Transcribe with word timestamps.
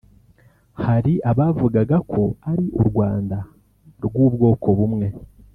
Hari 0.85 1.13
abavugaga 1.31 1.97
ko 2.11 2.21
ari 2.51 2.65
u 2.79 2.81
Rwanda 2.89 3.37
rw’ubwoko 4.05 4.67
bumwe 4.77 5.07